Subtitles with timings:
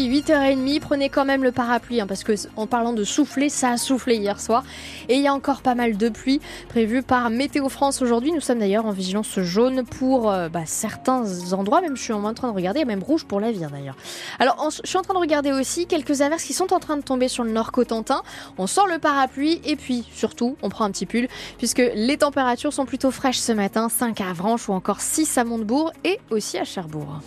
[0.00, 3.76] 8h30, prenez quand même le parapluie, hein, parce que en parlant de souffler, ça a
[3.76, 4.64] soufflé hier soir.
[5.08, 8.32] Et il y a encore pas mal de pluie prévue par Météo France aujourd'hui.
[8.32, 12.34] Nous sommes d'ailleurs en vigilance jaune pour euh, bah, certains endroits, même je suis en
[12.34, 13.94] train de regarder, même rouge pour la Vire d'ailleurs.
[14.40, 17.02] Alors je suis en train de regarder aussi quelques averses qui sont en train de
[17.02, 18.24] tomber sur le nord Cotentin.
[18.58, 22.72] On sort le parapluie et puis surtout on prend un petit pull, puisque les températures
[22.72, 26.58] sont plutôt fraîches ce matin, 5 à Avranches ou encore 6 à Montebourg et aussi
[26.58, 27.20] à Cherbourg.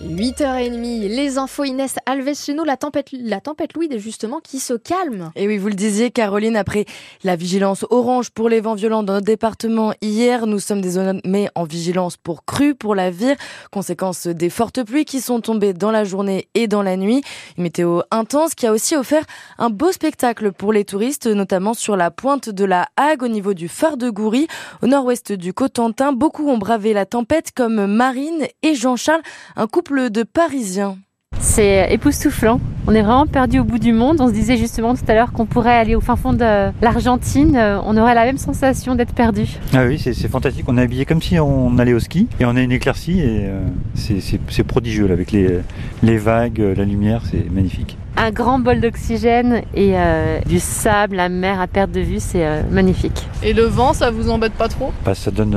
[0.00, 5.32] 8h30, les infos Inès Alves nous, la tempête, la tempête Louis justement qui se calme.
[5.34, 6.84] Et oui, vous le disiez, Caroline, après
[7.24, 11.64] la vigilance orange pour les vents violents dans notre département hier, nous sommes désormais en
[11.64, 13.34] vigilance pour crue pour la vire,
[13.72, 17.22] conséquence des fortes pluies qui sont tombées dans la journée et dans la nuit.
[17.56, 19.24] Une météo intense qui a aussi offert
[19.58, 23.52] un beau spectacle pour les touristes, notamment sur la pointe de la Hague au niveau
[23.52, 24.46] du phare de Goury,
[24.80, 26.12] au nord-ouest du Cotentin.
[26.12, 29.22] Beaucoup ont bravé la tempête comme Marine et Jean-Charles,
[29.56, 30.98] un couple de Parisiens.
[31.40, 32.60] C'est époustouflant.
[32.86, 34.20] On est vraiment perdu au bout du monde.
[34.20, 37.56] On se disait justement tout à l'heure qu'on pourrait aller au fin fond de l'Argentine.
[37.84, 39.46] On aurait la même sensation d'être perdu.
[39.72, 40.66] Ah oui, c'est fantastique.
[40.68, 43.46] On est habillé comme si on allait au ski et on a une éclaircie et
[43.46, 43.62] euh,
[43.94, 45.60] c'est prodigieux là, avec les,
[46.02, 51.28] les vagues, la lumière, c'est magnifique un grand bol d'oxygène et euh, du sable, la
[51.28, 53.28] mer à perte de vue, c'est euh, magnifique.
[53.44, 54.92] Et le vent, ça vous embête pas trop?
[55.04, 55.54] Bah, Ça donne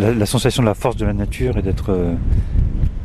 [0.00, 1.94] la, la, sensation de la force de la nature et d'être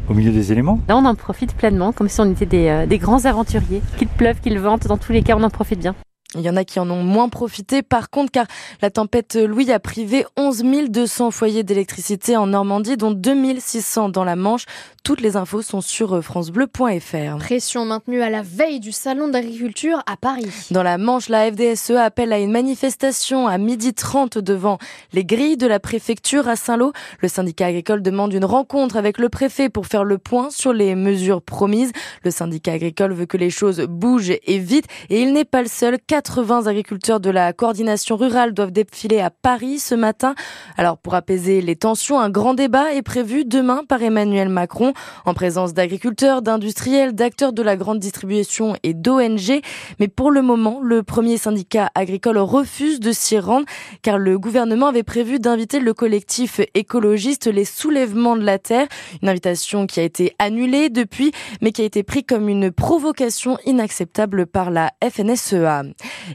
[0.10, 0.80] au milieu des éléments.
[0.88, 3.82] Là, on en profite pleinement, comme si on était des, euh, des grands aventuriers.
[3.98, 5.96] Qu'il pleuve, qu'il vente, dans tous les cas, on en profite bien.
[6.36, 8.46] Il y en a qui en ont moins profité par contre car
[8.84, 14.36] la tempête Louis a privé 11 200 foyers d'électricité en Normandie dont 2600 dans la
[14.36, 14.66] Manche.
[15.04, 17.38] Toutes les infos sont sur francebleu.fr.
[17.40, 20.68] Pression maintenue à la veille du salon d'agriculture à Paris.
[20.70, 24.78] Dans la Manche, la FDSE appelle à une manifestation à midi 30 devant
[25.14, 26.94] les grilles de la préfecture à Saint-Lô.
[27.22, 30.94] Le syndicat agricole demande une rencontre avec le préfet pour faire le point sur les
[30.94, 31.92] mesures promises.
[32.24, 35.68] Le syndicat agricole veut que les choses bougent et vite et il n'est pas le
[35.68, 35.98] seul.
[36.22, 40.36] 80 agriculteurs de la coordination rurale doivent défiler à Paris ce matin.
[40.76, 44.92] Alors pour apaiser les tensions, un grand débat est prévu demain par Emmanuel Macron
[45.26, 49.62] en présence d'agriculteurs, d'industriels, d'acteurs de la grande distribution et d'ONG.
[50.02, 53.66] Mais pour le moment, le premier syndicat agricole refuse de s'y rendre
[54.02, 58.88] car le gouvernement avait prévu d'inviter le collectif écologiste Les Soulèvements de la Terre,
[59.22, 63.58] une invitation qui a été annulée depuis mais qui a été prise comme une provocation
[63.66, 65.84] inacceptable par la FNSEA.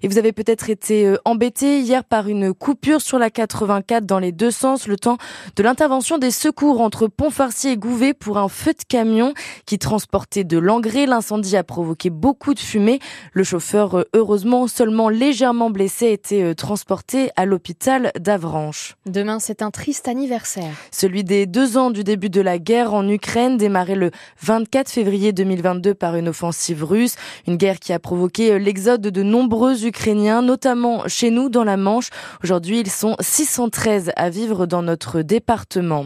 [0.02, 4.18] Et vous avez peut-être été euh, embêté hier par une coupure sur la 84 dans
[4.18, 5.18] les deux sens, le temps
[5.56, 9.34] de l'intervention des secours entre Pontfarcy et Gouvet pour un feu de camion
[9.66, 11.06] qui transportait de l'engrais.
[11.06, 12.98] L'incendie a provoqué beaucoup de fumée.
[13.32, 18.96] Le chauffeur, euh, heureusement seulement légèrement blessé, a été euh, transporté à l'hôpital d'Avranches.
[19.06, 20.72] Demain, c'est un triste anniversaire.
[20.90, 24.10] Celui des deux ans du début de la guerre en Ukraine, démarré le
[24.42, 27.16] 24 février 2022 par une offensive russe.
[27.46, 32.10] Une guerre qui a provoqué l'exode de nombreux Ukrainiens, notamment chez nous dans la Manche.
[32.42, 36.04] Aujourd'hui, ils sont 613 à vivre dans notre département.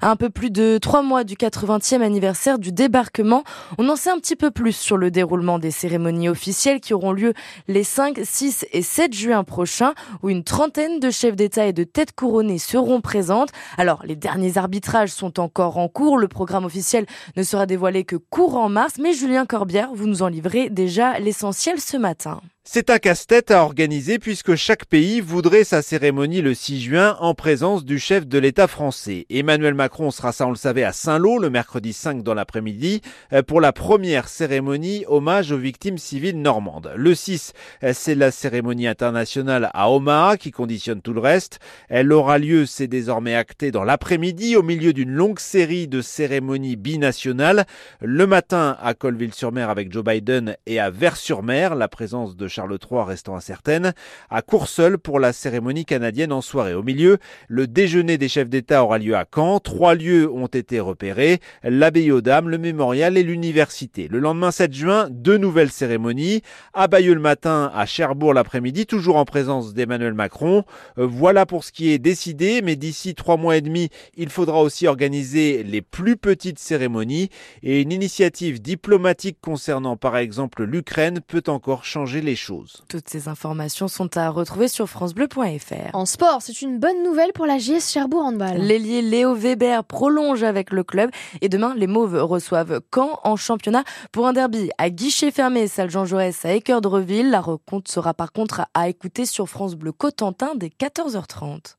[0.00, 3.44] À un peu plus de trois mois du 80e anniversaire du débarquement,
[3.78, 7.12] on en sait un petit peu plus sur le déroulement des cérémonies officielles qui auront
[7.12, 7.32] lieu
[7.66, 11.84] les 5, 6 et 7 juin prochains, où une trentaine de chefs d'État et de
[11.84, 13.50] têtes couronnées seront présentes.
[13.76, 16.18] Alors, les derniers arbitrages sont encore en cours.
[16.18, 20.28] Le programme officiel ne sera dévoilé que courant mars, mais Julien Corbière, vous nous en
[20.28, 22.40] livrez déjà l'essentiel ce matin.
[22.70, 27.32] C'est un casse-tête à organiser puisque chaque pays voudrait sa cérémonie le 6 juin en
[27.32, 29.24] présence du chef de l'État français.
[29.30, 33.00] Emmanuel Macron sera, ça on le savait, à Saint-Lô le mercredi 5 dans l'après-midi
[33.32, 36.92] euh, pour la première cérémonie hommage aux victimes civiles normandes.
[36.94, 41.60] Le 6, euh, c'est la cérémonie internationale à Omaha qui conditionne tout le reste.
[41.88, 46.76] Elle aura lieu, c'est désormais acté, dans l'après-midi au milieu d'une longue série de cérémonies
[46.76, 47.64] binationales.
[48.02, 53.02] Le matin à Colville-sur-Mer avec Joe Biden et à Vers-sur-Mer, la présence de Charles III
[53.06, 53.92] restant incertaine,
[54.30, 56.74] à Courseul pour la cérémonie canadienne en soirée.
[56.74, 59.60] Au milieu, le déjeuner des chefs d'État aura lieu à Caen.
[59.60, 64.08] Trois lieux ont été repérés, l'abbaye aux Dames, le mémorial et l'université.
[64.08, 66.42] Le lendemain 7 juin, deux nouvelles cérémonies.
[66.74, 70.64] À Bayeux le matin, à Cherbourg l'après-midi, toujours en présence d'Emmanuel Macron.
[70.98, 74.60] Euh, voilà pour ce qui est décidé, mais d'ici trois mois et demi, il faudra
[74.62, 77.28] aussi organiser les plus petites cérémonies
[77.62, 82.47] et une initiative diplomatique concernant par exemple l'Ukraine peut encore changer les choses.
[82.88, 85.94] Toutes ces informations sont à retrouver sur francebleu.fr.
[85.94, 88.58] En sport, c'est une bonne nouvelle pour la JS Cherbourg Handball.
[88.58, 91.10] L'ailier Léo Weber prolonge avec le club
[91.40, 95.90] et demain, les Mauves reçoivent Caen en championnat pour un derby à guichet fermé, salle
[95.90, 97.30] Jean Jaurès à Équerre de Reville.
[97.30, 101.74] La rencontre sera par contre à écouter sur France Bleu Cotentin dès 14h30.